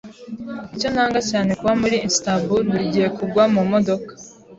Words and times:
Icyo 0.75 0.89
nanga 0.93 1.19
cyane 1.29 1.51
kuba 1.59 1.73
muri 1.81 1.97
Istanbul 2.09 2.61
burigihe 2.69 3.07
kugwa 3.17 3.43
mumodoka. 3.53 4.11